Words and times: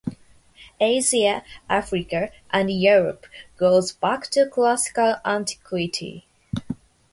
Asia, 0.79 1.43
Africa, 1.69 2.31
and 2.49 2.71
Europe, 2.71 3.27
goes 3.55 3.91
back 3.91 4.23
to 4.31 4.47
classical 4.49 5.17
antiquity. 5.23 6.25